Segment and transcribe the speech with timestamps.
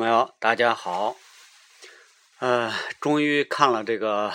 [0.00, 1.14] 朋友，大家好。
[2.38, 2.72] 呃，
[3.02, 4.32] 终于看了这个、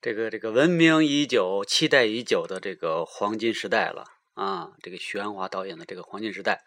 [0.00, 4.04] 这个、这个闻名已久、期待已久的这个黄金时代了
[4.34, 4.70] 啊！
[4.80, 6.62] 这个徐安华导演的这个黄金时代，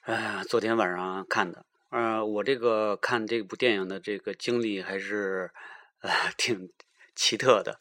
[0.00, 1.64] 哎，昨天晚上看的。
[1.90, 5.52] 呃，我这个看这部电影的这个经历还是
[6.00, 6.68] 呃 挺
[7.14, 7.78] 奇特的，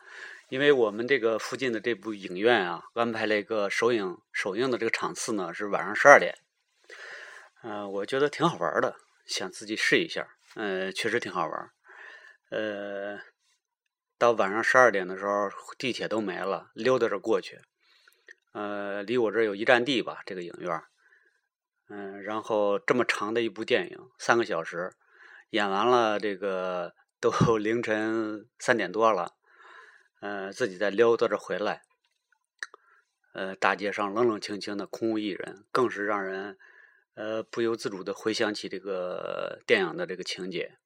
[0.50, 6.36] 因为我们这个附近的这部影院啊，安排了一个首映首映的这个场次呢是晚上十二点。
[7.64, 10.28] 呃，我觉得挺好玩的，想自己试一下。
[10.56, 11.72] 呃，确实挺好玩。
[12.52, 13.20] 呃，
[14.18, 17.60] 到晚上十二点的时候，地铁都没了，溜达着过去。
[18.54, 20.84] 呃，离我这有一站地吧，这个影院。
[21.90, 24.94] 嗯，然后这么长的一部电影，三个小时，
[25.50, 29.32] 演完了，这个都 凌晨三点多了。
[30.22, 31.82] 呃，自己再溜达着回来。
[33.34, 36.58] 呃，大街上冷冷清清的，空无一人，更是让人
[37.16, 40.78] 呃不由自主的回想起这个电影的这个情节。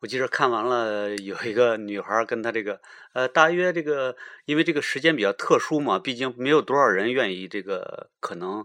[0.00, 2.80] 我记得看完了，有一个女孩跟她这个
[3.14, 8.64] 呃，大约这个，因为这个时间比较特殊嘛，毕竟没有多少人愿意这个可能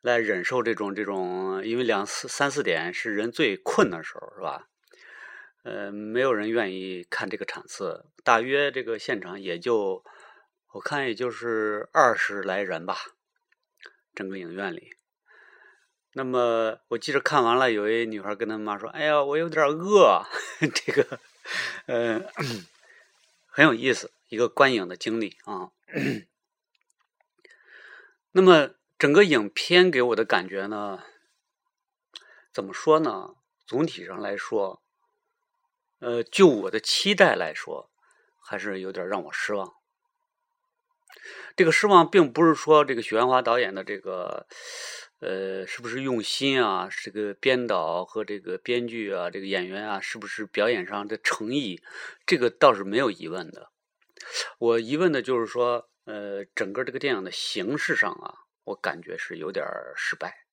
[0.00, 4.68] 来忍受这种这种，因为两四三四点是人最困的时候，是吧？
[5.64, 10.02] 呃，没有人愿意看这个场次，大约这个现场也就
[10.72, 12.96] 我看也就是二十来人吧，
[14.14, 14.92] 整个影院里。
[16.12, 20.26] 那么我记着看完了，有一女孩跟她妈说：“哎呀，我有点饿。”
[20.74, 21.20] 这个，
[21.86, 22.20] 呃，
[23.46, 25.70] 很有意思，一个观影的经历啊。
[28.32, 31.04] 那么整个影片给我的感觉呢，
[32.52, 33.36] 怎么说呢？
[33.64, 34.82] 总体上来说，
[36.00, 37.88] 呃，就我的期待来说，
[38.40, 39.74] 还是有点让我失望。
[41.54, 44.48] 这个失望并不是说这个许鞍华导演的这个。
[45.20, 46.88] 呃，是不是用心啊？
[46.90, 51.82] 这个编导和这个编剧啊，这个演员啊，是不是表演上的诚意？
[52.24, 53.70] 这个倒是没有疑问的。
[54.58, 59.64] 我疑问的就是说，呃，整个这个电影的形式上啊，我感觉是有点
[59.94, 60.46] 失败。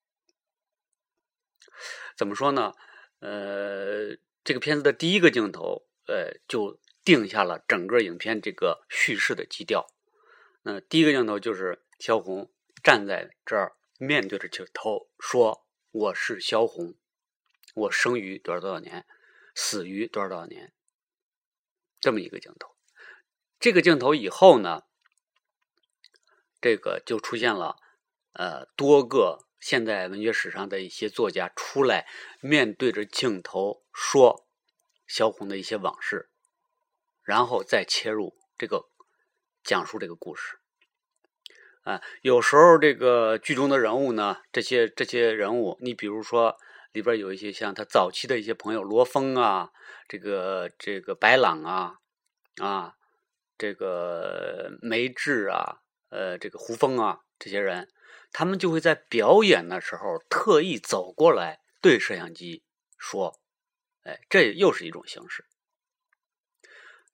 [2.14, 2.74] 怎么说呢？
[3.20, 9.86] 呃，这个片子的第一个镜头，呃，就定下了整个影片这个叙事的基调。
[10.62, 12.52] 那第一个镜头就是萧红
[12.84, 13.72] 站在这儿。
[14.00, 16.94] 面对着镜头说：“我是萧红，
[17.74, 19.04] 我生于多少多少年，
[19.56, 20.72] 死于多少多少年。”
[21.98, 22.76] 这么一个镜头。
[23.58, 24.84] 这个镜头以后呢，
[26.60, 27.76] 这个就出现了
[28.34, 32.06] 呃多个现代文学史上的一些作家出来
[32.40, 34.46] 面对着镜头说
[35.08, 36.30] 萧红的一些往事，
[37.24, 38.88] 然后再切入这个
[39.64, 40.60] 讲述这个故事。
[41.88, 46.58] 啊，有时候这个剧中的人物呢，这些这些人物，你比如说
[46.92, 49.70] 里边有一些像他早期的一些朋友罗峰啊，
[50.06, 52.00] 这个这个白朗啊，
[52.60, 52.96] 啊，
[53.56, 57.88] 这个梅志啊，呃，这个胡峰啊，这些人，
[58.32, 62.62] 他们就会在表演的时候特意走过来对摄像机
[62.98, 63.40] 说，
[64.02, 65.46] 哎，这又是一种形式。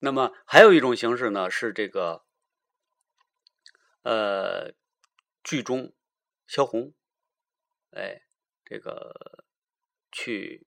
[0.00, 2.24] 那么还有一种形式呢，是这个。
[4.04, 4.74] 呃，
[5.42, 5.94] 剧中
[6.46, 6.92] 萧红，
[7.90, 8.20] 哎，
[8.64, 9.44] 这个
[10.12, 10.66] 去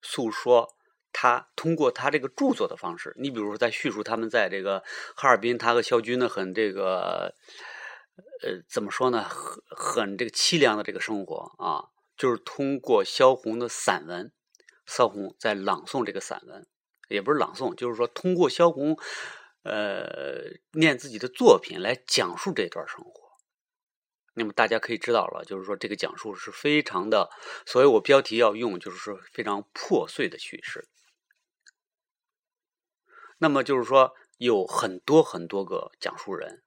[0.00, 0.76] 诉说
[1.12, 4.82] 他通过他这个著作的方式，你比如说在叙述他们在这个
[5.14, 7.36] 哈尔滨，他和萧军呢很这个
[8.42, 14.32] 呃怎么说呢，很很这个凄凉的这个生活啊，就是通过萧红的散文，
[14.86, 16.66] 萧红在朗诵这个散文，
[17.08, 18.98] 也不是朗诵，就是说通过萧红。
[19.64, 23.30] 呃，念自己的作品来讲述这段生活，
[24.34, 27.30] 那么大家可以知道了，就是说这个讲述是非常的，
[27.64, 30.88] 所以我标题要用就是说非常破碎的叙事。
[33.38, 36.64] 那么就是说有很多很多个讲述人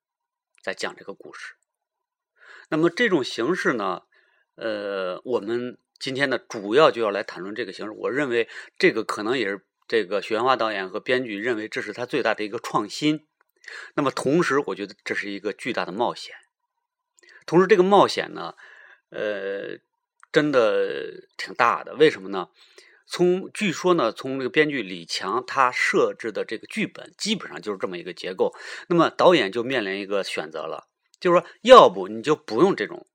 [0.64, 1.56] 在讲这个故事。
[2.70, 4.04] 那么这种形式呢，
[4.56, 7.92] 呃，我们今天呢主要就要来谈论这个形式。
[7.92, 9.66] 我认为这个可能也是。
[9.88, 13.28] 这个许鞍华导演和编剧认为这是他最大的一个创新，
[13.94, 16.36] 那么同时我觉得这是一个巨大的冒险。
[17.46, 18.56] 同时这个冒险呢，
[19.10, 19.78] 呃，
[20.32, 21.94] 真的挺大的。
[21.96, 22.50] 为什么呢？
[23.08, 28.56] 从据说呢，从这个编剧李强他设置的这个剧本基本上就是这么一个结构。
[28.88, 30.88] 那么导演就面临一个选择了，
[31.20, 33.06] 就是说，要不你就不用这种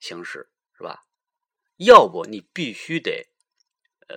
[0.00, 0.48] 形式，
[0.78, 1.02] 是吧？
[1.76, 3.28] 要不你必须得。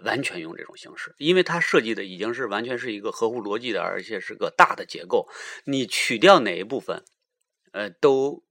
[0.03, 5.29] 完全用这种形式，因为它设计的已经是完全是一个合乎逻辑的，而且是个大的结构。
[5.65, 7.03] 你取掉哪一部分，
[7.71, 8.43] 呃，都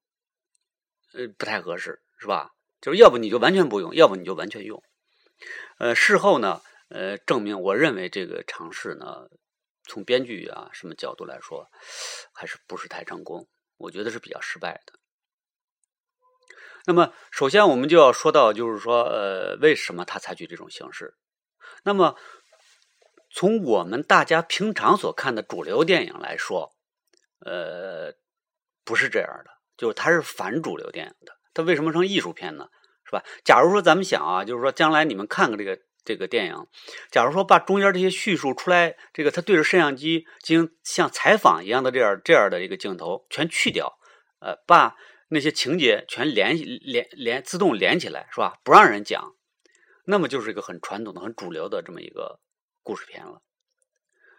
[1.12, 2.52] 呃不太合适，是吧？
[2.80, 4.82] 就是要不你就完全不用，要不你就完全用。
[5.78, 9.28] 呃，事后呢，呃，证明我认为这个尝试呢，
[9.84, 11.68] 从编剧啊什么角度来说，
[12.32, 14.92] 还是不是太成功，我觉得是比较失败的。
[16.86, 21.14] 那么，首先我们就要说到，就是说，呃，为什么他采取这种形式？
[21.82, 22.16] 那么，
[23.32, 26.72] 从我们大家平常所看的主流电影来说，
[27.40, 28.12] 呃，
[28.84, 31.32] 不是这样的，就是它是反主流电影的。
[31.52, 32.68] 它为什么成艺术片呢？
[33.04, 33.22] 是吧？
[33.44, 36.66] 假如说咱们想啊，就是说将来你们看个这个这个电影，
[37.10, 43.98] 假如说把中间这些叙述出来，这个他对着摄像机进行像采访一样的这样这样的一个镜头全去掉，
[44.40, 44.94] 呃，把。
[45.28, 48.58] 那些情节全连连连自动连起来是吧？
[48.62, 49.32] 不让人讲，
[50.04, 52.40] 那么就是一个很传统的、很主流的这么一个
[52.82, 53.40] 故事片了。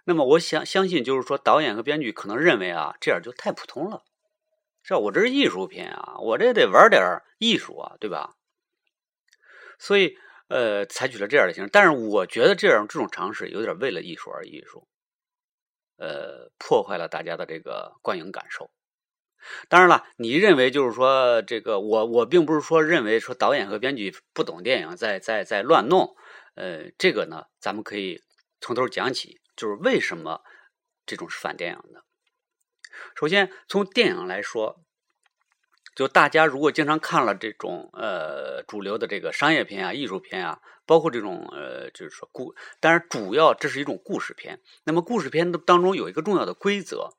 [0.03, 4.03] 那么我想相信，就是说导演和编剧可能认为啊，这样就太普通了，
[4.83, 4.99] 是吧？
[4.99, 7.01] 我这是艺术片啊，我这得玩点
[7.39, 8.35] 艺术啊，对吧？
[9.79, 10.15] 所以
[10.47, 11.69] 呃，采取了这样的形式。
[11.73, 14.87] 但是我觉得这样这种尝试有点为了艺术而艺术，
[15.97, 18.69] 呃，破坏了大家的这个观影感受。
[19.69, 26.15] 当然了，你认为就是说这个我我并不是说认为说导演和编剧不懂电影，在在在乱弄，
[26.55, 28.21] 呃，这个呢，咱们可以
[28.61, 30.41] 从头讲起，就是为什么
[31.05, 32.03] 这种是反电影的。
[33.15, 34.81] 首先从电影来说，
[35.95, 44.59] 就大家如果经常看了这种呃主流的这个商业片啊、艺术片啊，包括这种呃就是说故，当然主要这是一种故事片。
[44.85, 47.11] 那么故事片当中有一个重要的规则。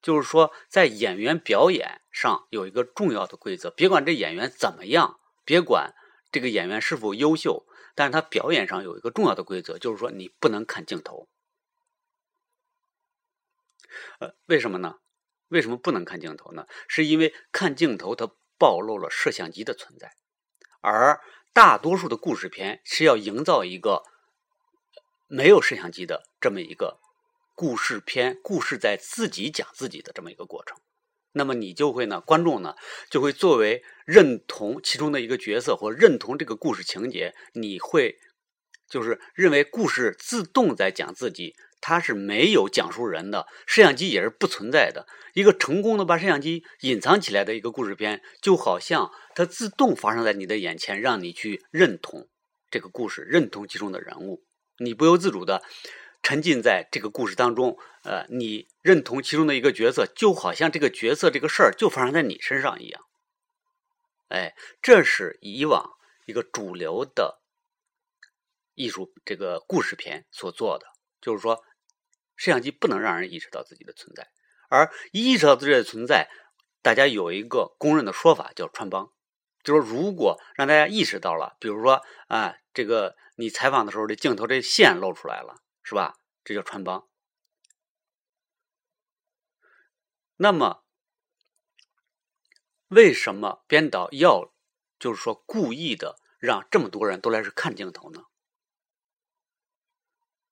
[0.00, 5.94] 就是说，在演员表演上有一个重要的规则，别管这演员怎么样，别管
[6.30, 11.28] 这个演员是否优秀，但是他表演上有一个重要的规则，就是说你不能看镜头。
[14.20, 14.96] 呃，为什么呢？
[15.48, 16.66] 为什么不能看镜头呢？
[16.86, 20.12] 是因为看镜头它暴露了摄像机的存在，
[20.80, 21.20] 而
[21.52, 24.04] 大多数的故事片是要营造一个
[25.26, 27.00] 没有摄像机的这么一个。
[27.58, 30.78] 故事片，故事在自己讲自己的这么一个过程，
[31.32, 32.76] 那么你就会呢，观众呢
[33.10, 38.20] 就会作为认同其中的一个角色或认同这个故事情节，你会
[38.88, 45.08] 就是认为故事自动在讲自己，它是没有讲述人的，摄像机也是不存在的。
[45.34, 52.28] 一个成功的把摄像机隐藏起来的一个故事片，就好像它自动发生在你的眼前，让你去认同
[52.70, 54.44] 这个故事，认同其中的人物，
[54.78, 55.64] 你不由自主的。
[56.28, 63.00] 沉浸在这个故事当中，呃，你认同其中的一个角色，就好像这个角色这个事儿就发生在你身上一样。
[64.28, 65.92] 哎，这是以往
[66.26, 67.40] 一个主流的
[68.74, 70.84] 艺术这个故事片所做的，
[71.22, 71.64] 就是说，
[72.36, 74.28] 摄像机不能让人意识到自己的存在，
[74.68, 76.28] 而意识到自己的存在，
[76.82, 79.10] 大家有一个公认的说法叫穿帮，
[79.64, 85.62] 就是如果让大家意识到了，比如说啊，这个你采访的时候，这镜头这线露出来了。
[85.88, 86.18] 是吧？
[86.44, 87.08] 这叫穿帮。
[90.36, 90.84] 那么，
[92.88, 94.52] 为什么编导要
[94.98, 98.24] 就是说故意的让这么多人都来是看镜头呢？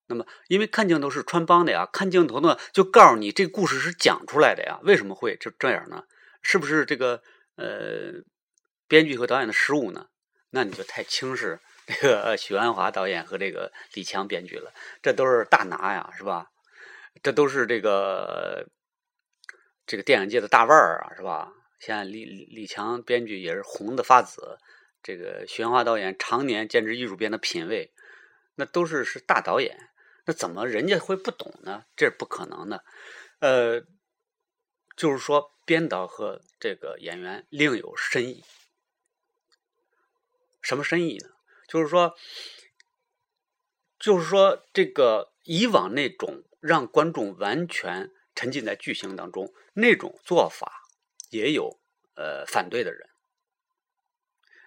[0.06, 4.80] 那么，因为看镜头是穿帮的呀，看镜头呢就告诉你这故事是讲出来的呀。
[4.84, 6.04] 为什么会就这样呢？
[6.40, 7.22] 是不是这个
[7.56, 8.24] 呃
[8.88, 10.08] 编剧和导演的失误呢？
[10.48, 11.60] 那你就太轻视。
[11.86, 16.50] 这个许鞍华导演和这个李强编剧了，这都是大拿呀，是吧？
[17.22, 18.66] 这都是这个
[19.86, 21.52] 这个电影界的大腕儿啊，是吧？
[21.78, 24.58] 现在李李强编剧也是红的发紫，
[25.02, 27.92] 这个许鞍华导演常年坚持艺术片的品味，
[28.56, 29.90] 那都是是大导演，
[30.24, 31.84] 那怎么人家会不懂呢？
[31.94, 32.82] 这是不可能的。
[33.38, 33.82] 呃，
[34.96, 38.42] 就是说编导和这个演员另有深意，
[40.60, 41.35] 什么深意呢？
[41.66, 42.14] 就是说，
[43.98, 50.82] 就是说，这个以往那种让观众完全沉浸在剧情当中那种做法，
[51.30, 51.80] 也有
[52.14, 53.08] 呃反对的人。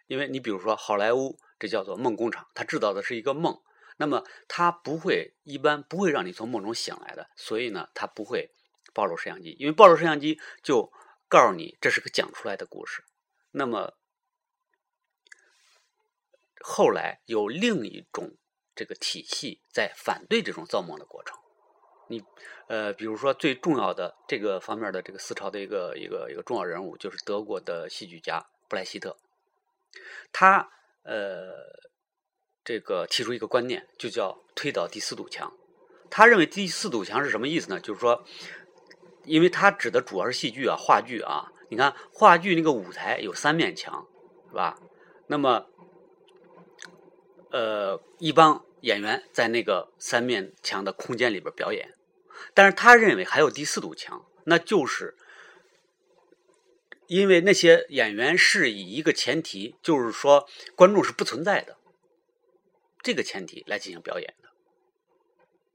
[0.08, 3.62] 因为你比如说好莱坞，这叫做梦工厂，它制造的是一个梦，
[3.98, 8.52] 那么它不会一般不会让你从梦中醒来的，所以呢，它不会
[8.94, 10.92] 暴露摄像机，因为暴露摄像机就
[11.28, 13.04] 告诉你这是个讲出来的故事，
[13.52, 13.99] 那么。
[16.64, 18.36] 后来有另一种
[18.76, 21.38] 这个体系在反对这种造梦的过程。
[22.08, 22.24] 你
[22.68, 29.18] 呃，比如说最重要的这个方面的这个思潮的一个一个一个重要人物，就是德国的戏剧家布莱希特。
[30.32, 30.70] 他
[31.04, 31.52] 呃，
[32.64, 35.54] 这个提出一个观念，就叫推倒第四堵墙。
[36.10, 37.80] 他认为第四堵墙是什么意思呢？
[37.80, 38.26] 就是说，
[39.24, 41.52] 因为他指的主要是戏剧啊，话剧啊。
[41.70, 44.08] 你看话剧那个舞台有三面墙，
[44.50, 44.80] 是吧？
[45.28, 45.68] 那么
[47.52, 51.96] 呃，一帮演员在那个三面墙的空间里边表演，
[52.54, 55.18] 但是他认为还有第四堵墙，那就是
[57.08, 61.78] 因为那些演员是以一个前提，就是说观众是不存在的
[63.02, 64.50] 这个前提来进行表演的，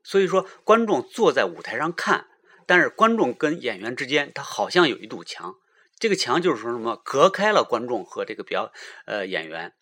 [0.04, 2.28] 所以说观众坐在舞台上看，
[2.66, 5.56] 但是观众跟演员之间，他好像有一堵墙，
[5.98, 8.72] 这个墙就是说什么隔开了观众和这个表
[9.06, 9.74] 呃演员，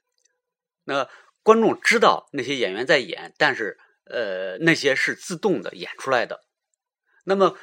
[0.84, 1.06] 那。
[1.42, 6.44] 观众知道那些演员在演，但是呃，那些是自动的演出来的。
[7.24, 7.56] 那么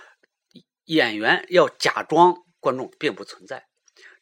[0.86, 3.68] 演员要假装观众并不存在。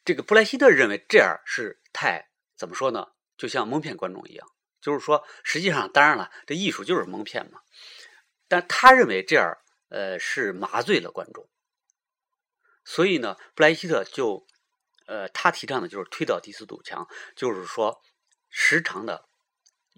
[0.04, 3.08] 这个布莱希特认为这样是太怎么说呢？
[3.36, 4.46] 就像蒙骗观众一样。
[4.80, 7.60] 就是说，实际上当然了，这艺术就是蒙骗嘛。
[8.46, 11.48] 但他认为这样呃是麻醉了观众。
[12.84, 14.46] 所以呢，布莱希特就
[15.06, 18.00] 呃他提倡的就是推倒第四堵墙，就是说
[18.50, 19.27] 时常的。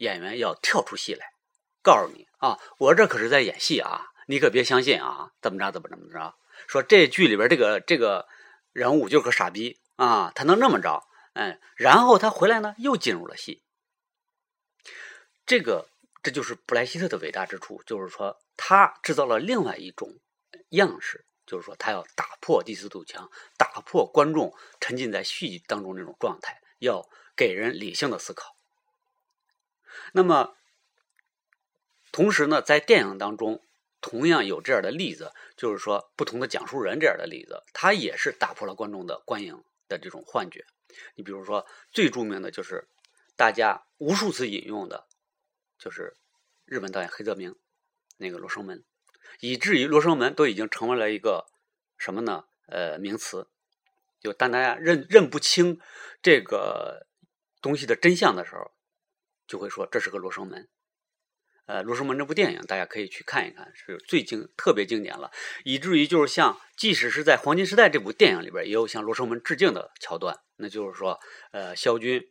[0.01, 1.35] 演员要跳出戏来，
[1.83, 6.35] 告诉你啊，我这可是在演戏啊，你可别相信啊，怎么着怎么怎么着？
[6.67, 8.27] 说这剧里边这个这个
[8.73, 11.05] 人物就是个傻逼啊，他能那么着？
[11.35, 13.63] 嗯，然后他回来呢，又进入了戏。
[15.45, 15.89] 这个
[16.23, 20.19] 这就是布莱希特的伟大之处，就是说他制造了另外一种
[20.71, 28.57] 样式，就是说他要打破第四堵墙，打破观众沉浸在戏剧当中那种状态，要给人理性的思考。
[30.13, 30.57] 那么，
[32.13, 33.63] 同时呢，在电影当中，
[34.01, 40.65] 同样有这样的例子，就是说不同的讲述人这样的例子，他也是打破了观众的观影的这种幻觉。
[41.15, 42.89] 你比如说，最著名的就是
[43.37, 45.07] 大家无数次引用的，
[45.79, 46.17] 就是
[46.65, 47.55] 日本导演黑泽明
[48.17, 48.79] 那个《罗生门》，
[49.41, 51.47] 以至于《罗生门》都已经成为了一个
[51.97, 52.45] 什么呢？
[52.67, 53.49] 呃，名词。
[54.21, 55.81] 就当大家认认不清
[56.21, 57.07] 这个
[57.63, 58.73] 东西的真相的时候。
[59.51, 60.69] 就会说这是个罗生门，
[61.67, 65.33] 呃，罗生门这部电影大家可以去看一看，是最经特别经典了，
[65.65, 70.39] 以至于就是像即使是在黄金时代这部电影里边，也有向罗生门致敬的桥段。
[70.55, 71.19] 那就是说，
[71.51, 72.31] 呃，萧军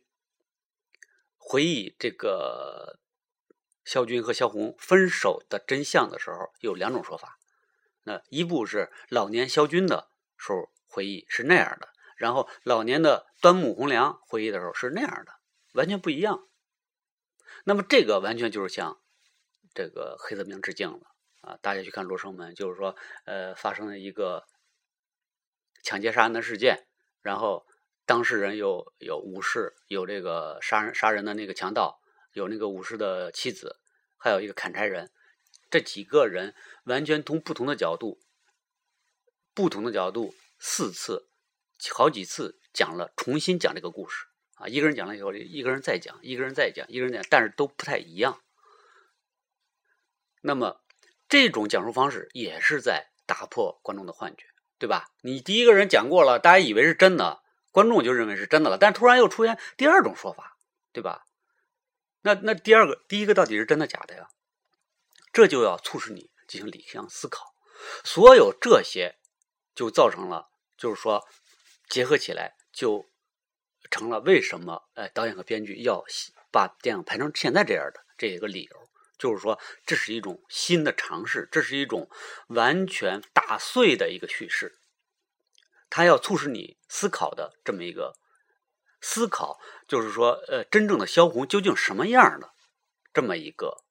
[1.36, 2.98] 回忆这个
[3.84, 7.38] 萧军和萧红分手的真相的时候，有两种说法。
[8.04, 10.08] 那一部是老年萧军的
[10.38, 15.34] 时候回忆是那样的，然后老年的端木蕻良回忆的时候是那样的，
[15.74, 16.46] 完全不一样。
[17.64, 19.00] 那么这个完全就是向
[19.74, 21.00] 这个黑泽明致敬了
[21.42, 21.58] 啊！
[21.62, 24.44] 大家去看《罗生门》，就是说，呃，发生了一个
[25.82, 26.86] 抢劫杀人的事件，
[27.22, 27.66] 然后
[28.06, 32.00] 当事人有有武士，有这个杀人杀人的那个强盗，
[32.32, 33.80] 有那个武士的妻子，
[34.16, 35.10] 还有一个砍柴人，
[35.70, 38.20] 这几个人完全从不同的角度，
[39.54, 41.28] 不同的角度四次、
[41.94, 44.26] 好几次讲了，重新讲这个故事。
[44.60, 48.42] 啊，一个人讲了以后，一个人再讲，一个人再讲，一个人讲，但是都不太一样。
[50.42, 50.82] 那么
[51.28, 54.44] 这种讲述方式也是在打破观众的幻觉，
[54.78, 55.08] 对吧？
[55.22, 60.58] 你第一个人讲过了，大家以为是真的，观众就认为是真的了，但突然又出现第二种说法，
[60.92, 61.24] 对吧？
[62.20, 64.28] 那那第二个，第一个到底是真的假的呀？
[65.32, 67.54] 这就要促使你进行理性思考。
[68.04, 69.16] 所有这些
[69.74, 71.26] 就造成了，就是说
[71.88, 73.09] 结合起来就。
[73.90, 74.88] 成了为什么？
[74.94, 76.04] 哎，导演和编剧要
[76.52, 82.08] 把电影拍成现在这样的这一个理由，就是说这是一种新的尝试，这是一种
[82.48, 84.78] 完全打碎的一个叙事，
[85.90, 88.16] 它要促使你思考的这么一个
[89.00, 92.52] 思考，就是说，呃，真正的萧红究竟什么样的
[93.12, 93.82] 这么一个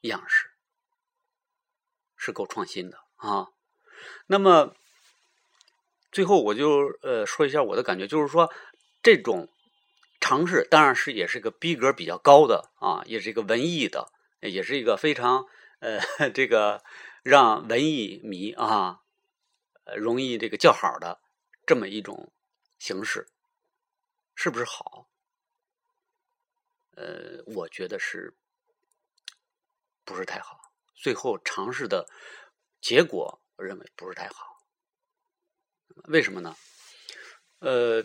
[0.00, 0.50] 样式，
[2.16, 3.48] 是够创新的啊。
[4.26, 4.74] 那么。
[6.10, 8.50] 最后，我就呃说一下我的感觉，就是说，
[9.02, 9.48] 这种
[10.20, 14.10] 尝试当然是也是个逼格比较高的啊，也是一个文艺的，
[14.40, 15.46] 也是一个非常
[15.80, 16.82] 呃这个
[17.22, 19.00] 让文艺迷啊
[19.96, 21.20] 容易这个叫好的
[21.66, 22.32] 这么一种
[22.78, 23.28] 形式，
[24.34, 25.08] 是不是好？
[26.96, 28.34] 呃，我觉得是
[30.04, 30.58] 不是太好？
[30.96, 32.08] 最后尝试的
[32.80, 34.57] 结果，我认为不是太好。
[36.08, 36.54] 为什么呢？
[37.60, 38.04] 呃，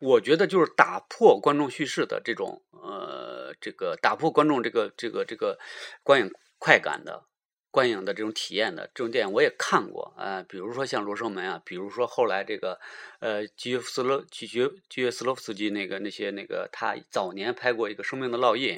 [0.00, 5.58] 我觉得就是打破观众叙事的这种呃，这个打破观众这个这个这个
[6.02, 7.26] 观影快感的
[7.70, 10.42] 观影的这种体验的这种电影，我也看过啊。
[10.48, 12.80] 比如说像《罗生门》啊，比如说后来这个
[13.20, 18.76] 呃，基耶夫斯洛基约基耶斯洛夫斯基那个那些那个他早年拍过一个《生命的烙印》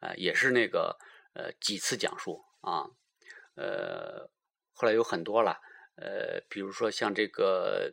[0.00, 0.98] 啊，也是那个
[1.32, 2.90] 呃几次讲述啊，
[3.54, 4.28] 呃，
[4.74, 5.58] 后来有很多了。
[5.96, 7.92] 呃，比如说像这个，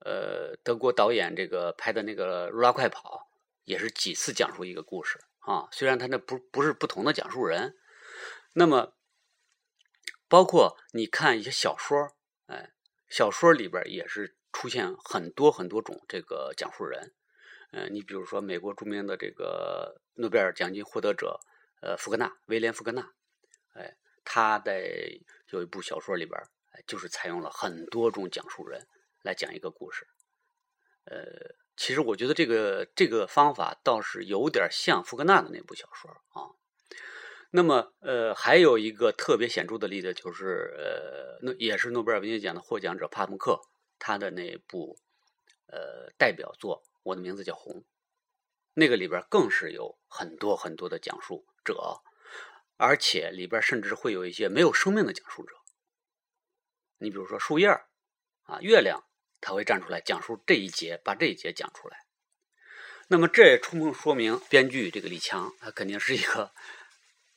[0.00, 3.28] 呃，德国导演这个拍的那个《如拉快跑》，
[3.64, 5.68] 也是几次讲述一个故事啊。
[5.70, 7.76] 虽然他那不不是不同的讲述人，
[8.54, 8.94] 那么
[10.28, 12.72] 包括你看一些小说，哎，
[13.08, 17.12] 小说里边也是出现很多很多种这个讲述人。
[17.72, 21.40] 嗯，你比如说美国著名的这个诺贝尔奖金获得者，
[21.82, 23.12] 呃，福克纳，威廉·福克纳，
[23.74, 23.96] 哎，
[24.26, 25.18] 他在
[25.52, 26.38] 有一部小说里边，
[26.86, 28.86] 就是采用了很多种讲述人
[29.22, 30.06] 来讲一个故事。
[31.04, 36.50] 呃，其实我觉得这个这个方法倒是有点像福克纳的那部小说啊。
[37.50, 43.62] 那么，呃，还有一个特别显著的例子就是，呃，诺也是诺贝尔文学奖的获奖者帕慕克，
[43.98, 44.98] 他的那部
[45.68, 46.82] 呃代表作。
[47.04, 47.84] 我的名字叫红，
[48.74, 52.02] 那个里边更是有很多很多的讲述者，
[52.76, 55.54] 而且里边甚至会有一些没有生命的讲述者。
[56.98, 57.68] 你比如说树叶
[58.44, 59.04] 啊，月亮，
[59.40, 62.06] 他会站出来讲述这一节，把这一节讲出来。
[63.08, 66.52] 那么这也充分说明，编剧这个李强，他肯定是一个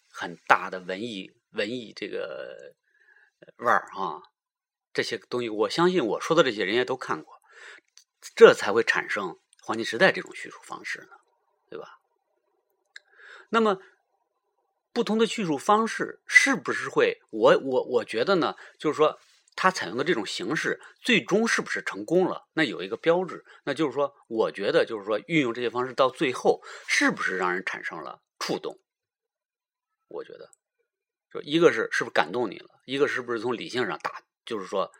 [0.09, 2.73] 很大的文艺文艺这个
[3.57, 4.21] 腕儿啊。
[4.91, 7.41] 这些东西，我相信我说的这些人家都看过，
[8.35, 9.39] 这才会产生。
[9.61, 11.09] 黄金时代这种叙述方式呢，
[11.69, 11.99] 对吧？
[13.49, 13.79] 那么
[14.99, 17.21] 不同的叙述方式是不是会？
[17.29, 19.17] 我我我觉得呢，就是说
[19.55, 22.49] 他采用的这种形式最终是不是成功了？
[22.51, 28.77] 那有一个标志，那就是说，我觉得就是说运用这些方式到最后是不是让人产生了触动？
[30.09, 30.49] 我觉得，
[31.33, 32.67] 就一个是是不是感动你了？
[32.83, 34.91] 一个是不是从理性上打，就是说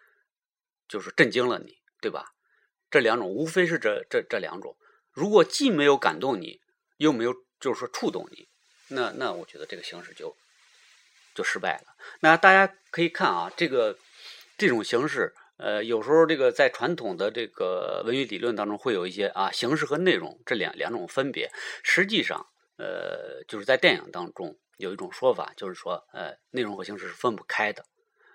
[0.88, 2.28] 就是震惊了你，对吧？
[2.90, 4.78] 这两种无非是这这这两种，
[5.12, 6.62] 如果既没有感动你，
[6.96, 8.48] 又没有就是说触动你，
[8.90, 10.36] 那那我觉得这个形式就
[11.34, 11.96] 就失败了。
[12.20, 13.98] 那大家可以看啊，这个
[14.58, 21.52] 这种形式，呃，有时候这个在传统的这个文学理论当中会有一些啊形式和内容这两两种分别。
[21.84, 22.48] 实际上，
[22.78, 27.86] 呃，就是在电影当中有一种说法，就是说，呃，内容和形式是分不开的。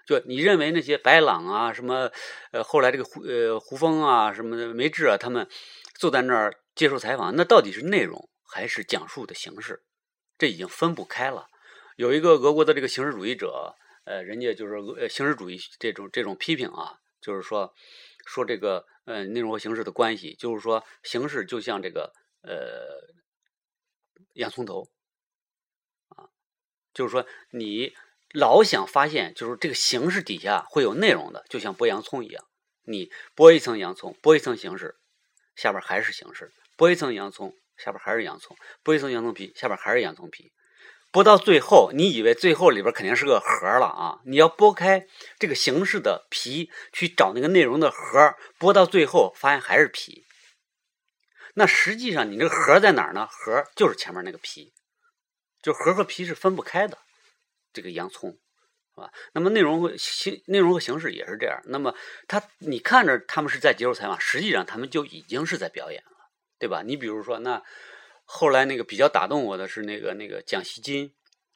[0.07, 2.13] 就你认为那些白朗啊，什么，
[2.53, 5.49] 呃，后来这个胡呃胡风啊，什么的梅志啊，他们
[5.95, 9.83] 坐在那儿接受采访，那到底是内容还是讲述的形式？
[10.39, 11.47] 这已经分不开了。
[11.97, 17.73] 有一个俄国的这个形式主义者，呃，人家就是呃形式主义这种这种批评啊，就是说
[18.27, 23.15] 说这个呃内容和形式的关系，就是说形式就像这个呃
[24.35, 24.89] 洋葱头
[26.09, 26.29] 啊，
[26.93, 27.95] 就是说你。
[28.37, 32.45] 老想发现，就是这个形式底下会有内容的，就像剥洋葱一样。
[32.83, 34.97] 你剥一层洋葱，剥一层形式，
[35.55, 40.53] 下边还是形式；剥一层洋葱，下边还是洋葱；剥一层洋葱皮，下边还是洋葱皮。
[41.13, 44.19] 剥到最后，你以为最后里边肯定是个核了啊？
[44.25, 45.07] 你要剥开
[45.39, 50.25] 这个形式的皮，去找那个内容的核，剥到最后发现还是皮。
[51.55, 53.29] 那实际上你这个核在哪儿呢？
[53.31, 54.73] 核就是前面那个皮，
[55.63, 56.99] 就核和皮是分不开的。
[57.73, 59.13] 这个洋葱，是吧？
[59.35, 61.61] 那么内容和形内容和形式也是这样。
[61.67, 61.95] 那么
[62.27, 66.14] 他你看着他们是在接受采访，实际上他们就已经是在表演了，
[66.65, 66.81] 对吧？
[66.83, 67.63] 你比如说，那
[68.25, 71.13] 后来那个比较打动我的是那个那个蒋锡金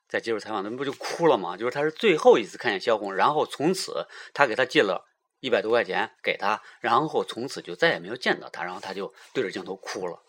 [0.06, 1.56] 在接受采访，那不就哭了吗？
[1.56, 5.08] 就是他是最后一次看见萧红，然后从此他给他借了
[5.40, 10.22] 一百多块钱给他，然后从此就再也没有见到他，然后他就对着镜头哭了，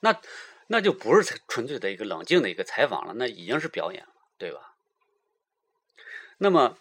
[0.00, 0.20] 那
[0.66, 4.74] 那就不是 纯粹的一个冷静的一个采访了，那已经是表演了，对吧？
[6.36, 6.76] 那么，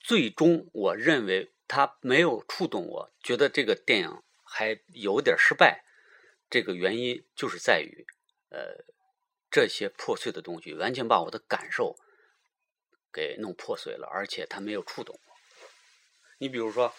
[0.00, 4.22] 最终我认为他没有触动我，觉得这个电影
[4.52, 5.82] 还有点失败。
[6.50, 8.06] 这个原因就是在于，
[8.50, 8.84] 呃，
[9.50, 11.96] 这些破碎的东西完全把我的感受
[13.12, 15.34] 给弄破碎了，而且他没有触动我。
[16.38, 16.94] 你比如说，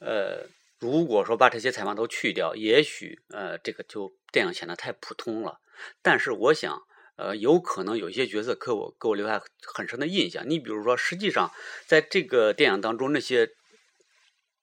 [0.00, 5.60] 呃，如果说把这些采访都去掉，也许呃，这个就电影显得太普通了。
[6.02, 6.82] 但是我想。
[7.14, 9.40] 呃，有可能有一些角色给我给我留下
[9.74, 10.48] 很深的印象。
[10.48, 11.52] 你比如说，实际上
[11.86, 13.50] 在这个电影当中，那些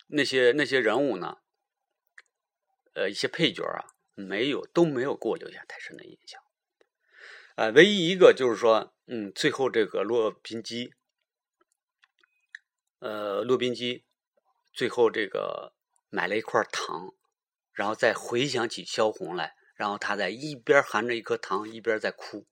[0.07, 1.37] 那些那些人物呢，
[2.93, 6.41] 呃，一些配角啊，没有都没有给我留下太深的印象。
[7.55, 10.93] 呃，唯一一个就是说，嗯，最后这个洛宾基，
[12.99, 14.05] 呃，洛宾基
[14.73, 15.73] 最后这个
[16.09, 17.13] 买了一块糖，
[17.73, 19.55] 然后再回想起萧红来。
[19.75, 22.45] 然后他在一边含着一颗糖，一边在哭。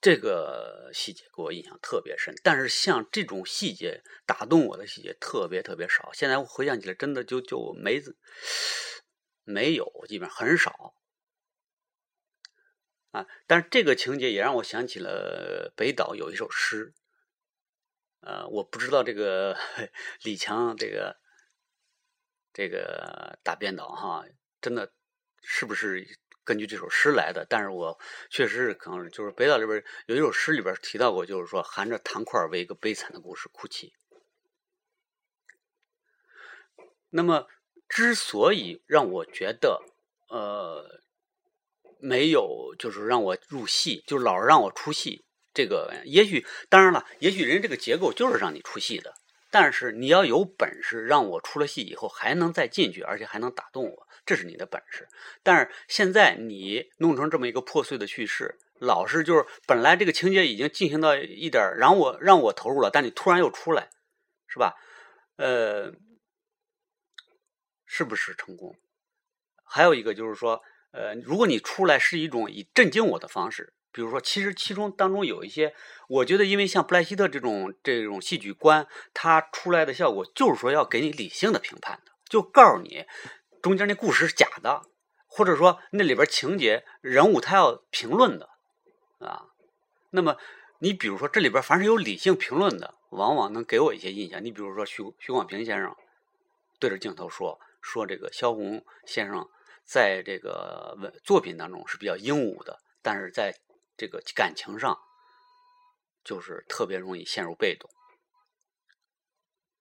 [0.00, 2.34] 这个细节给我印象特别深。
[2.42, 6.10] 但是像这种细节打动我的细节特别特别少。
[6.12, 8.02] 现在我回想起来，真的就就没
[9.44, 10.94] 没有，基本上很少
[13.10, 13.26] 啊。
[13.46, 16.94] 但是这个情节也让我想起了北岛有一首诗。
[18.20, 19.56] 呃，我不知道这个
[20.22, 21.18] 李强这个
[22.52, 24.24] 这个大编导哈，
[24.60, 24.92] 真的。
[25.42, 26.06] 是不是
[26.50, 27.96] 根据这首诗来的，但是我
[28.28, 33.92] 确实是可能就是北岛里边有一首诗里边提到过，就是说含着糖块为一个悲惨的故事哭泣。
[37.10, 37.46] 那么，
[37.88, 39.80] 之所以让我觉得
[40.28, 41.00] 呃
[42.00, 49.14] 没有就是让我入戏，就老是让我出戏，这个也许当然了，也许人这个结构就是让你出戏的。
[49.52, 55.08] 但是你要有本事，让我出了戏以后还能再进去，而且还能打动我，这是你的本事。
[55.42, 63.90] 但是现在你弄成这么一个破碎的叙事，老是就是本来这个情节已经进行到一点，让我让我投入了，但你突然又出来，
[64.46, 64.74] 是吧？
[65.36, 65.92] 呃，
[67.86, 68.76] 是不是成功？
[69.64, 73.74] 还有一个就是说，呃，如果你出来是一种以震惊我的方式。
[73.92, 75.74] 比如说，其实其中当中有一些，
[76.08, 83.04] 我觉得，因为像布莱希特这种这种戏剧观，他出来的效果就是说要给你理性的评判的，就告诉你
[83.62, 84.82] 中间那故事是假的，
[85.26, 88.48] 或者说那里边情节人物他要评论的
[89.18, 89.46] 啊。
[90.10, 90.36] 那么
[90.80, 94.44] 你比如说这里边凡是有理性评论的，往往能给我一些印象。
[94.44, 95.94] 你比如说徐徐广平先生
[96.78, 99.48] 对着镜头说说这个萧红先生
[99.84, 103.54] 在这个文作品当中是比较英武的，但是在
[103.96, 104.98] 这个感情上，
[106.24, 107.90] 就是特别容易陷入被动。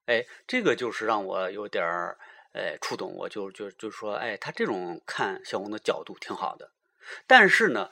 [0.06, 2.18] 哎，这个就是让我有点儿
[2.54, 6.72] 哎触动，我就就就说，哎，他这种看小红的角度挺好的。
[7.28, 7.90] 但是呢，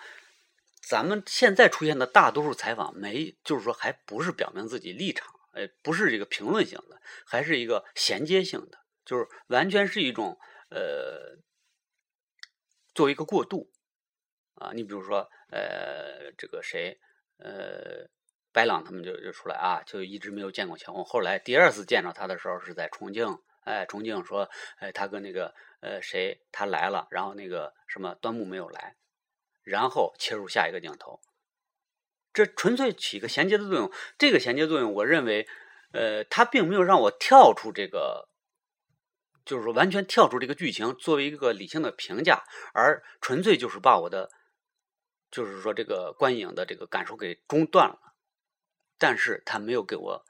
[0.81, 10.37] 咱们现在出现的大多数采访，没就是说还不是表明自己立场，哎，不是这个评论性的，还是一个衔接性的，就是完全是一种
[10.69, 11.37] 呃，
[12.93, 13.71] 作为一个过渡。
[14.55, 16.99] 啊，你比如说，呃，这个谁，
[17.37, 18.09] 呃，
[18.51, 21.05] 白朗他们就就出来啊，就一直没有见过小红。
[21.05, 28.95] 后来第二次见着他的时候是在重庆，哎，重庆说，哎，他跟那个呃谁他来了，然后那个什么端木没有来，
[29.63, 31.19] 然后切入下一个镜头，
[32.33, 33.91] 这纯粹起个衔接的作用。
[34.17, 35.47] 这个衔接作用，我认为，
[35.91, 38.29] 呃，他并没有让我跳出这个。
[39.45, 44.29] 就是说，完全跳出这个剧情，作为一个理性的评价，而纯粹就是把我的。
[45.31, 48.13] 就是说，这个观影的这个感受给中断了，
[48.97, 50.25] 但是他没有给我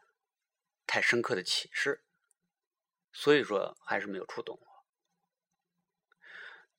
[0.85, 2.03] 太深刻的启示，
[3.17, 4.67] 所以说还是没有触动我。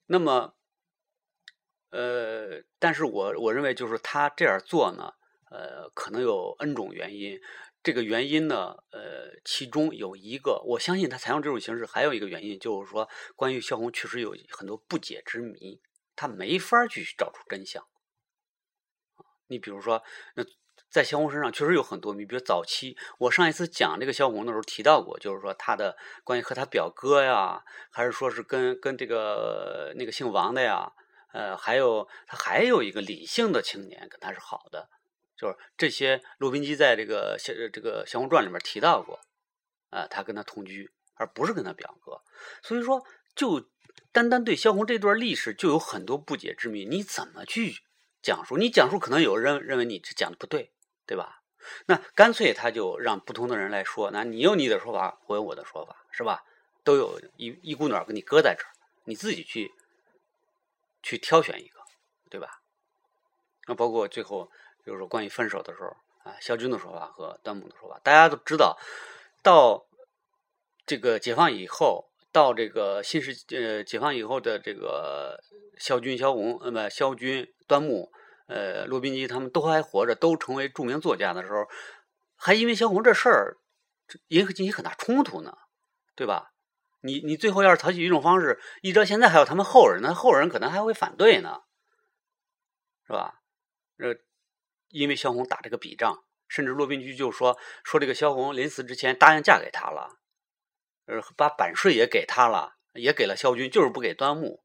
[0.06, 0.54] 那么，
[1.90, 5.14] 呃，但是我我认为就是他这样做呢，
[5.50, 7.40] 呃，可能有 N 种原因。
[7.82, 15.80] 这个原因呢，呃，其中有一个，我相信他采用这种形式，还有一个原因就是说，关于萧红确实有很多不解之谜，
[16.14, 17.84] 他没法去找出真相。
[19.48, 20.04] 你比如说，
[20.36, 20.44] 那
[20.90, 22.24] 在萧红身上确实有很多谜。
[22.24, 30.92] 比如早期，我上一次讲这个萧红的时候提到过，就是说他的关于和他表哥呀，还是说是跟跟这个那个姓王的呀，
[31.32, 34.88] 呃，还有他还有一个李姓的青年跟他是好的，
[35.36, 36.22] 就是这些。
[36.38, 39.20] 骆宾基在这个《萧这个萧红传》里面提到过，
[39.90, 42.22] 啊，他跟他同居，而不是跟他表哥。
[42.62, 43.68] 所以说，就
[44.12, 47.82] 单单对萧红这段历史就有很多不解之谜，你怎么去？
[48.20, 50.72] 讲述你讲述，可能有人认为你这讲的不对，
[51.08, 51.42] 对吧？
[51.86, 56.44] 那干脆他就让不同的人来说，那你有你的说法，我有我的说法，是吧？
[56.84, 58.70] 都有一一股脑给你搁在这儿，
[59.04, 59.72] 你自己去
[61.02, 61.80] 去挑选一个，
[62.30, 62.60] 对吧？
[63.66, 64.50] 那包括最后
[64.86, 65.88] 就是关于分手的时候
[66.22, 68.78] 啊，肖军的说法和端木的说法，大家都知道，
[69.42, 69.86] 到
[70.86, 75.42] 这个解放以后，到这个新时呃解放以后的这个
[75.78, 78.12] 肖军、肖红，那么肖军、端木。
[78.48, 81.68] 呃，骆宾基他们都还活着，都成为著名作家的时候，
[82.34, 83.58] 还因为萧红这事儿
[84.28, 85.56] 引起进行很大冲突呢，
[86.16, 86.52] 对吧？
[87.02, 91.60] 你你最后要是采取一种方式，一直到现在还有他们后人，那后人可能还会反对呢，
[93.06, 93.40] 是吧？
[93.98, 94.16] 呃，
[94.88, 100.18] 因为萧红打这个笔仗，甚至骆宾基就说说这个萧红临死之前答应嫁给他了，
[101.04, 104.64] 呃，把版税也给他了，也给了萧军，就是不给端木，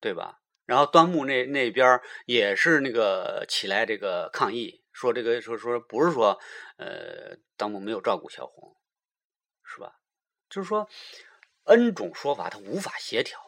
[0.00, 0.40] 对吧？
[0.68, 6.38] 然后端木那那边也是那个起来这个抗议，说这个说说不是说，
[6.76, 8.76] 呃，端木没有照顾小红，
[9.64, 9.94] 是吧？
[10.50, 10.86] 就是说
[11.64, 13.40] ，N 种说法他无法协调，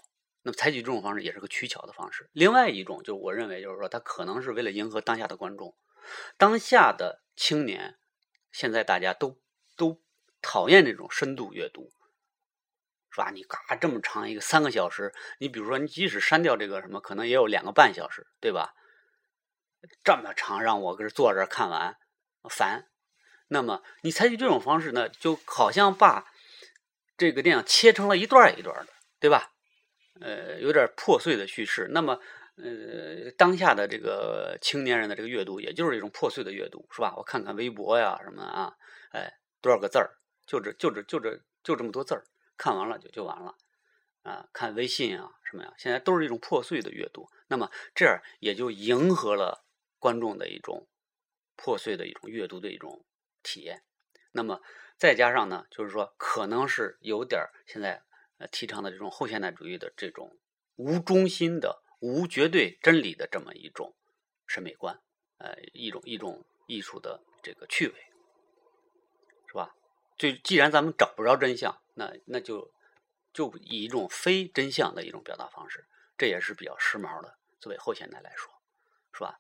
[0.45, 2.31] 那么采取这种方式也是个取巧的方式。
[2.33, 5.77] 另外一种就是我认为就是说他可能是为了迎合当下的观众，
[6.39, 7.99] 当下的青年
[8.51, 9.39] 现在大家都
[9.77, 10.01] 都
[10.41, 11.93] 讨厌这种深度阅读。
[13.11, 13.31] 是吧？
[13.31, 18.75] 你嘎这么长一个三个小时，你比如说你即使删掉这个什么，可能也有两个半小时，对吧？
[20.05, 21.97] 这么长让我搁这坐着看完，
[22.51, 22.87] 烦。
[23.49, 26.27] 那么你采取这种方式呢，就好像把
[27.17, 29.53] 这个电影切成了一段一段的，对吧？
[30.21, 31.89] 呃有点破碎的叙事。
[31.91, 32.21] 那么，
[32.57, 37.15] 呃，当下的这个青年人的这个阅读，也就是一种破碎的阅读，是吧？
[37.17, 38.73] 我看看微博呀什么啊，
[39.13, 40.11] 哎，多少个字儿，
[40.47, 42.23] 就这就这就这就这么多字儿，
[42.61, 43.57] 看完了就就完了
[44.23, 44.47] 啊。
[44.53, 47.27] 看微信啊什么呀，现在都是一种破碎的阅读。
[47.49, 49.65] 那么这样也就迎合了
[49.99, 50.87] 观众的一种
[51.57, 53.03] 破碎的一种阅读的一种
[53.43, 53.83] 体验。
[54.33, 54.61] 那么
[54.99, 58.03] 再加上呢，就是说可能是有点现在
[58.37, 60.37] 呃提倡的这种后现代主义的这种
[60.77, 63.95] 无中心的、无绝对真理的这么一种
[64.47, 65.01] 审美观，
[65.39, 67.95] 呃，一种一种艺术的这个趣味，
[69.49, 69.75] 是吧？
[70.19, 72.73] 就既然咱们找不着真相，那那就
[73.31, 75.87] 就以一种非真相的一种表达方式，
[76.17, 77.37] 这也是比较时髦的。
[77.61, 78.51] 作为后现代来说，
[79.13, 79.39] 是吧？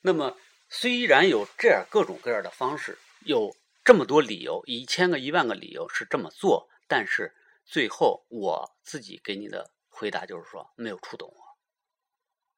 [0.00, 0.36] 那么
[0.68, 7.32] 虽然有这样各种各样的方式，有这么多理由，一千个、一万个理由是这么做，但是
[7.64, 11.56] 最后我自己给你的回答就是说没有触动我。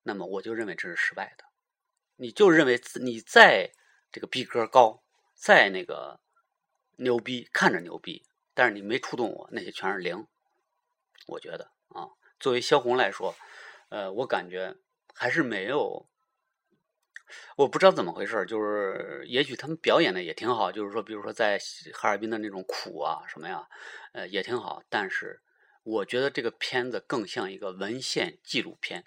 [0.02, 1.44] 那么我就认为这是失败的。
[2.16, 3.70] 你就认为你再
[4.10, 5.02] 这个逼格高，
[5.34, 6.20] 再那个
[6.96, 10.26] 牛逼，看着牛逼，但是你没触动我，那些全是零。
[11.26, 13.34] 我觉得啊，作为萧红来说，
[13.88, 14.76] 呃，我感觉。
[15.14, 16.08] 还是没有，
[17.54, 21.60] 我不知道怎么回事就是也许他们表演的也挺好，就是说，比如说在
[21.92, 23.68] 哈尔滨的那种苦啊什么呀，
[24.12, 24.82] 呃，也挺好。
[24.88, 25.42] 但是
[25.82, 29.04] 我觉得这个片子更像一个文献纪录片。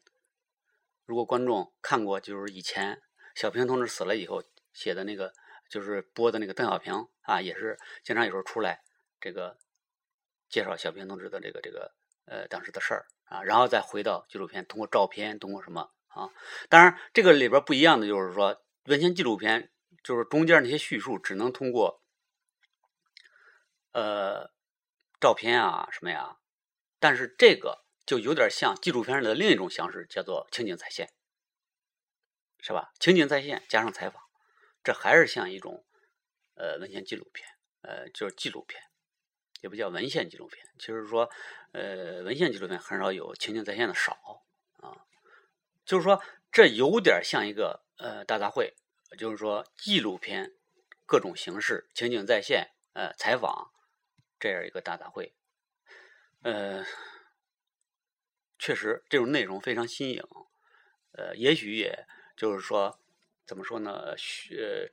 [1.05, 3.01] 如果观众看过，就是以前
[3.33, 5.33] 小平同志死了以后写的那个，
[5.67, 8.83] 就是播的那个邓小平啊，也是经常有时候出来
[9.19, 9.57] 这个
[10.49, 11.93] 介绍小平同志的这个这个
[12.25, 15.91] 呃当时的事儿啊，然后再回到纪录片，通过照片，通过什么。
[16.07, 16.31] 啊，
[16.69, 19.69] 当然，这个里边不一样的就是说，文献纪录片
[20.01, 22.01] 就是中间那些叙述只能通过
[23.91, 24.49] 呃
[25.19, 26.37] 照片啊什么呀，
[26.99, 31.11] 但是这个就有点像纪录片的另一种形式，叫做情景再现，
[32.61, 32.93] 是吧？
[32.97, 34.23] 情景再现加上采访，
[34.81, 35.85] 这还是像一种
[36.53, 37.45] 呃文献纪录片，
[37.81, 38.81] 呃就是纪录片，
[39.61, 40.65] 也不叫文献纪录片。
[40.77, 41.29] 其实说，
[41.71, 44.43] 呃文献纪录片很少有情景再现的少
[44.77, 45.05] 啊。
[45.85, 48.73] 就是说，这有点像一个呃大杂烩，
[49.17, 50.53] 就是说纪录片
[51.05, 53.71] 各种形式、情景再现、呃采访
[54.39, 55.31] 这样一个大杂烩。
[56.41, 56.85] 呃，
[58.59, 60.23] 确实这种内容非常新颖，
[61.13, 62.99] 呃，也许也就是说
[63.45, 64.15] 怎么说呢？
[64.51, 64.89] 呃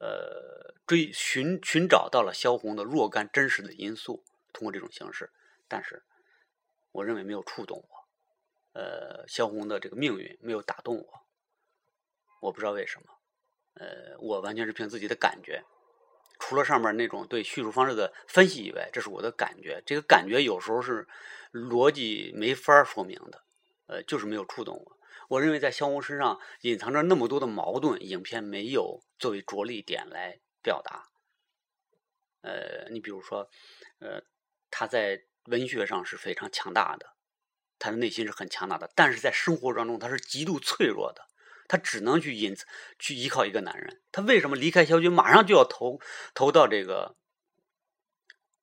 [0.00, 5.30] 呃，追寻寻找到了萧红的若干真实的因素，通过这种形式，
[5.66, 6.02] 但是
[6.92, 8.08] 我认为没有触动我。
[8.74, 11.26] 呃，萧红的这个命运没有打动我，
[12.40, 13.18] 我不知道为什么。
[13.74, 15.64] 呃，我完全是凭自己的感觉，
[16.38, 19.82] 除了上面那种对叙述方式的分析以外，这是我的感觉。
[19.86, 21.08] 这个感觉有时候是
[21.52, 23.42] 逻辑没法说明的，
[23.86, 24.97] 呃，就是没有触动我。
[25.28, 31.08] 我认为在萧红身上隐藏着那么多的矛盾，影片没有作为着力点来表达。
[32.40, 33.50] 呃，你比如说，
[34.00, 34.22] 呃，
[34.70, 37.14] 他在文学上是非常强大的。
[37.78, 41.28] 他的内心是很强大的，但是在生活当中他是极度脆弱的，
[41.68, 42.56] 他只能去引
[42.98, 44.02] 去依靠一个男人。
[44.10, 46.00] 他为什么离开萧军，马上就要投
[46.34, 47.16] 投到这个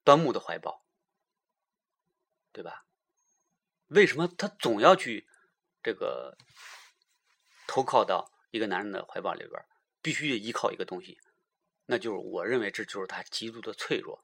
[0.03, 0.83] 端木的怀抱，
[2.51, 2.85] 对吧？
[3.87, 5.27] 为什么他总要去
[5.85, 6.35] 这个
[7.67, 9.63] 投靠到一个男人的怀抱里边？
[10.01, 11.19] 必须得依靠一个东西，
[11.85, 14.19] 那就是我认为这就是他极度的脆弱。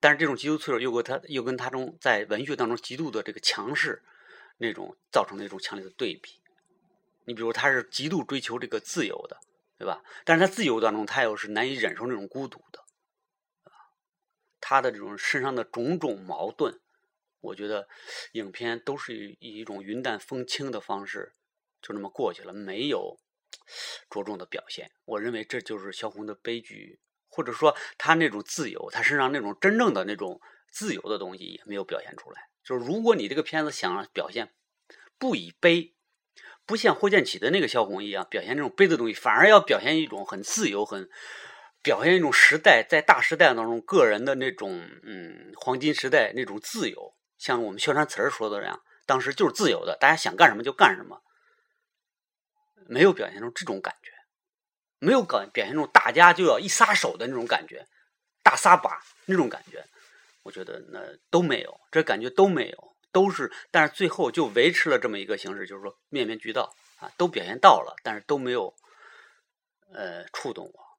[0.00, 4.02] 但是这种极度脆弱又跟他又跟他中在文学当中极度的这个强势，
[4.58, 6.40] 那种造成的一种强烈的对比。
[7.24, 9.38] 你比如他是极度追求这个自由的，
[9.78, 10.02] 对吧？
[10.24, 12.84] 但是他自由当中他又是难以忍受那种孤独的，
[14.60, 16.80] 他的这种身上的种种矛盾，
[17.40, 17.88] 我觉得
[18.32, 21.34] 影片都是以一种云淡风轻的方式
[21.82, 23.18] 就那么过去了，没有
[24.08, 24.90] 着重的表现。
[25.04, 27.00] 我认为这就是萧红的悲剧。
[27.32, 32.48] 或者说他那种自由，他身上那种真正的那种自由的东西也没有表现出来。
[32.64, 34.52] 就是如果你这个片子想表现
[35.16, 35.94] 不以悲，
[36.66, 41.08] 不像霍建起的那个萧红一样表现这种悲的东西，反而要表现一种很自由、很
[41.84, 47.14] 表现一种时代在大时代当中个人的那种嗯黄金时代那种自由。
[47.40, 51.22] 像我们宣传词儿说的那样，当时就是自由的，大家想干什么就干什么，
[52.86, 54.12] 没有表现出这种感觉。
[55.02, 57.86] 没有感表现出大家就要一撒手的那种感觉，
[58.42, 59.82] 大撒把那种感觉，
[60.42, 61.00] 我觉得那
[61.30, 68.76] 都没有，这感觉都没有，都是，但是最后就维持了这么一个形式，就是说面面俱到啊，都表现到了，但是都没有，
[69.94, 70.98] 呃，触动我，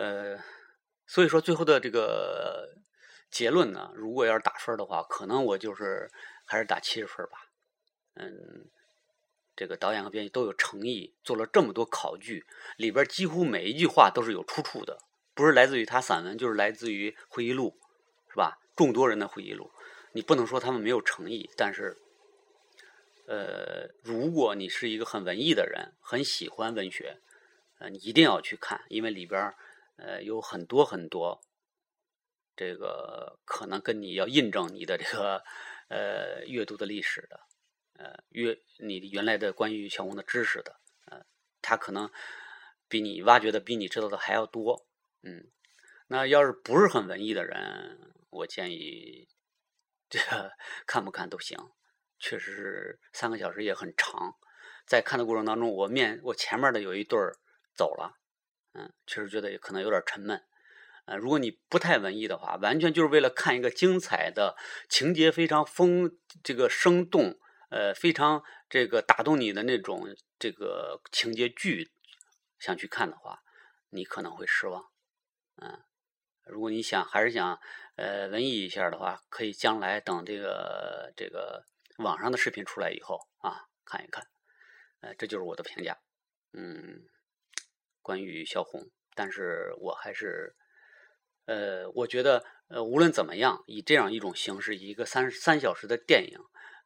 [0.00, 0.42] 呃，
[1.06, 2.66] 所以说最后的这个
[3.30, 6.10] 结论呢，如果要是打分的话，可能我就是
[6.44, 7.46] 还是打七十分吧。
[8.14, 8.70] 嗯，
[9.54, 12.44] 这个导演和编剧都有诚意，做了这么多考据，
[12.76, 14.98] 里边几乎每一句话都是有出处的，
[15.34, 17.78] 不是来自于他散文，就是来自于回忆录，
[18.30, 18.58] 是吧？
[18.74, 19.70] 众多人的回忆录，
[20.12, 21.96] 你不能说他们没有诚意，但是，
[23.26, 27.20] 呃，如果你是一个很文艺的人，很喜欢文学，
[27.78, 29.54] 呃，你一定要去看，因为里边
[29.96, 31.40] 呃有很多很多。
[32.58, 35.44] 这个可能跟你要印证你的这个
[35.86, 37.38] 呃阅读的历史的，
[37.92, 40.74] 呃阅你原来的关于小红的知识的，
[41.06, 41.24] 呃，
[41.62, 42.10] 他可能
[42.88, 44.88] 比你挖掘的比你知道的还要多，
[45.22, 45.52] 嗯，
[46.08, 49.28] 那要是不是很文艺的人，我建议
[50.10, 50.18] 这
[50.84, 51.56] 看不看都行，
[52.18, 54.36] 确实是三个小时也很长，
[54.84, 57.36] 在看的过程当中，我面我前面的有一对儿
[57.76, 58.18] 走了，
[58.72, 60.42] 嗯，确实觉得可能有点沉闷。
[61.08, 64.58] 呃，如果你不太文艺的话，完全就是为了看一个精彩的
[64.90, 67.38] 情节非常丰这个生动，
[67.70, 71.90] 呃，非常这个打动你的那种这个情节剧，
[72.58, 73.42] 想去看的话，
[73.88, 74.84] 你可能会失望。
[75.62, 75.82] 嗯，
[76.44, 77.58] 如果你想还是想
[77.96, 81.64] 呃文艺一下的话，可以将来等这个这个
[82.00, 84.26] 网上的视频出来以后啊看一看。
[85.00, 85.96] 呃，这就是我的评价。
[86.52, 87.06] 嗯，
[88.02, 90.54] 关于萧红，但是我还是。
[91.48, 96.38] 呃，我觉得，呃，无论怎么样，以这样一种形式，一个三三小时的电影，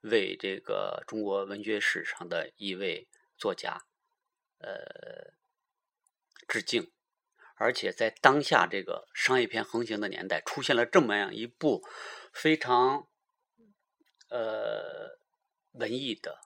[0.02, 3.82] 为这个中国文学史上的一位作家，
[4.58, 5.32] 呃，
[6.46, 6.92] 致敬。
[7.56, 11.84] 而且在当下这个商业片横行的年代，出现了这么样一部
[12.32, 13.08] 非常，
[14.28, 15.18] 呃，
[15.72, 16.38] 文艺的，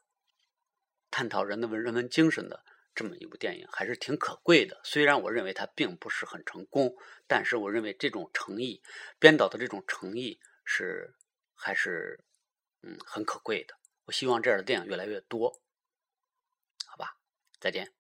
[1.11, 2.65] 探讨人的文人文精神的。
[2.97, 6.97] 这么一部电影还是挺可贵的，虽然我认为它并不是很成功，
[7.29, 8.83] 但是我认为这种诚意，
[9.19, 11.15] 编导的这种诚意是
[11.55, 12.25] 还是
[12.83, 13.75] 嗯很可贵的。
[14.07, 15.61] 我希望这样的电影越来越多，
[16.87, 17.19] 好吧，
[17.61, 17.96] 再见。